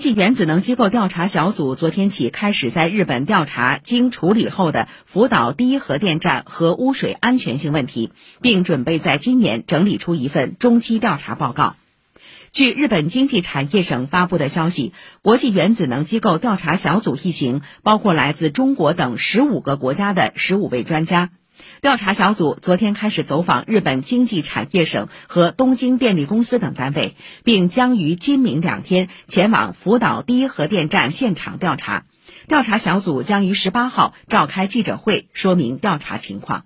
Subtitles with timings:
[0.00, 8.10] 际原子能机构调查小组昨天起开始在日本调查经处理后的福岛第一核电站核污水安全性问题，
[8.40, 11.76] 并准备在今年整理出一份中期调查报告。
[12.50, 14.92] 据日本经济产业省发布的消息，
[15.22, 21.30] 国际原子能机构调查小组一行包括来自中国等十五个国家的十五位专家。
[21.80, 32.04] 调查小组昨天开始走访日本经济产业省和东京电力公司等单位，并将于今明两天前往福岛第一核电站现场调查。
[32.48, 36.64] 调查小组将于十八号召开记者会，说明调查情况。